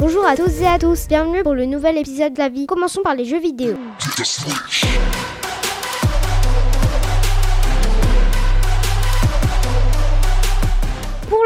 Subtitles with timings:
[0.00, 2.66] à tous et à tous, bienvenue pour le nouvel épisode de la vie.
[2.66, 3.74] Commençons par les jeux vidéo.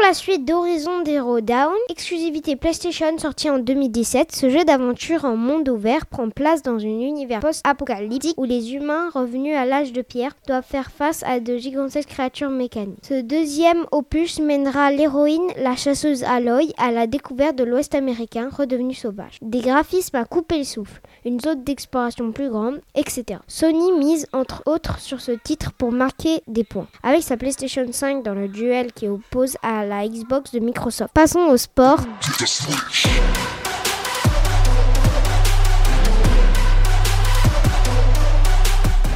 [0.05, 5.69] La suite d'Horizon Zero Dawn, exclusivité PlayStation sortie en 2017, ce jeu d'aventure en monde
[5.69, 10.33] ouvert prend place dans un univers post-apocalyptique où les humains revenus à l'âge de pierre
[10.45, 12.99] doivent faire face à de gigantesques créatures mécaniques.
[13.07, 18.93] Ce deuxième opus mènera l'héroïne, la chasseuse Aloy, à la découverte de l'Ouest américain redevenu
[18.93, 19.37] sauvage.
[19.41, 23.39] Des graphismes à couper le souffle, une zone d'exploration plus grande, etc.
[23.47, 26.87] Sony mise entre autres sur ce titre pour marquer des points.
[27.03, 31.11] Avec sa PlayStation 5 dans le duel qui oppose à la Xbox de Microsoft.
[31.13, 31.99] Passons au sport.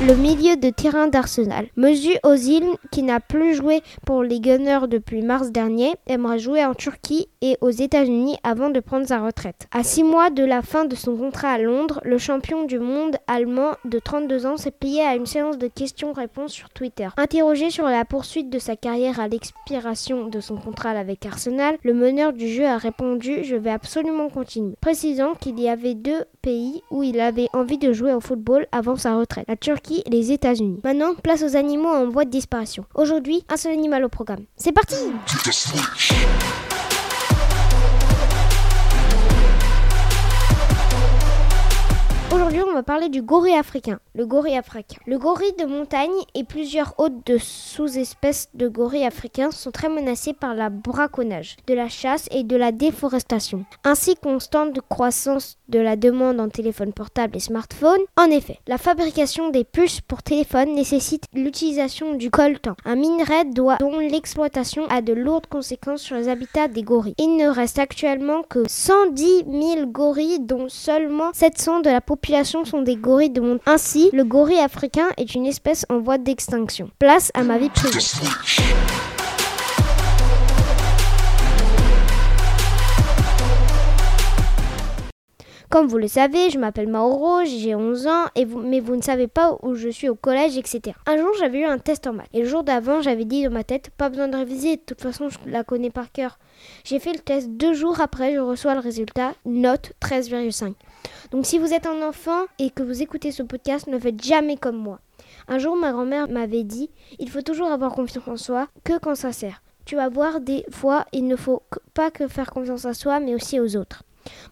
[0.08, 1.67] Le milieu de terrain d'Arsenal.
[1.75, 2.63] Mesut Ozil,
[2.94, 7.58] qui n'a plus joué pour les Gunners depuis mars dernier, aimera jouer en Turquie et
[7.59, 9.67] aux États-Unis avant de prendre sa retraite.
[9.73, 13.17] À six mois de la fin de son contrat à Londres, le champion du monde
[13.28, 17.09] allemand de 32 ans s'est plié à une séance de questions-réponses sur Twitter.
[17.17, 21.94] Interrogé sur la poursuite de sa carrière à l'expiration de son contrat avec Arsenal, le
[21.94, 26.81] meneur du jeu a répondu Je vais absolument continuer, précisant qu'il y avait deux pays
[26.91, 30.80] où il avait envie de jouer au football avant sa retraite, la Turquie les États-Unis.
[30.84, 32.86] Maintenant, place aux animaux en voie de disparition.
[32.95, 34.45] Aujourd'hui, un seul animal au programme.
[34.56, 34.95] C'est parti
[42.38, 44.99] Aujourd'hui, on va parler du gorille africain, le gorille africain.
[45.07, 50.53] Le gorille de montagne et plusieurs autres sous-espèces de gorilles africains sont très menacés par
[50.53, 56.39] la braconnage, de la chasse et de la déforestation, ainsi constante croissance de la demande
[56.39, 58.02] en téléphones portables et smartphones.
[58.16, 64.00] En effet, la fabrication des puces pour téléphone nécessite l'utilisation du coltan, un minerai dont
[64.00, 67.16] l'exploitation a de lourdes conséquences sur les habitats des gorilles.
[67.17, 69.45] Il ne reste actuellement que 110
[69.75, 73.59] 000 gorilles, dont seulement 700 de la population populations sont des gorilles de monde.
[73.65, 76.91] Ainsi, le gorille africain est une espèce en voie d'extinction.
[76.99, 77.99] Place à ma vie privée.
[85.69, 89.28] Comme vous le savez, je m'appelle Mauro, j'ai 11 ans, et mais vous ne savez
[89.28, 90.95] pas où je suis au collège, etc.
[91.05, 92.29] Un jour, j'avais eu un test en maths.
[92.33, 95.01] Et le jour d'avant, j'avais dit dans ma tête, pas besoin de réviser, de toute
[95.01, 96.39] façon, je la connais par cœur.
[96.85, 100.73] J'ai fait le test deux jours après, je reçois le résultat, note 13,5.
[101.31, 104.56] Donc si vous êtes un enfant et que vous écoutez ce podcast, ne faites jamais
[104.56, 105.01] comme moi.
[105.50, 106.89] Un jour, ma grand-mère m'avait dit,
[107.19, 109.61] il faut toujours avoir confiance en soi, que quand ça sert.
[109.83, 111.63] Tu vas voir, des fois, il ne faut
[111.94, 114.03] pas que faire confiance à soi, mais aussi aux autres.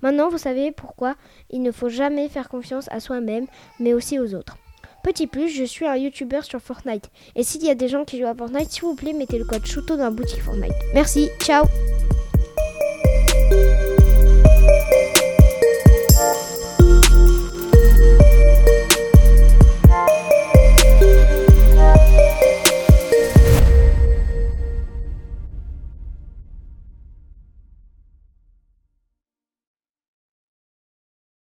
[0.01, 1.15] Maintenant, vous savez pourquoi
[1.49, 3.47] il ne faut jamais faire confiance à soi-même,
[3.79, 4.57] mais aussi aux autres.
[5.03, 7.11] Petit plus, je suis un youtubeur sur Fortnite.
[7.35, 9.45] Et s'il y a des gens qui jouent à Fortnite, s'il vous plaît, mettez le
[9.45, 10.73] code Chouto dans la boutique Fortnite.
[10.95, 11.65] Merci, ciao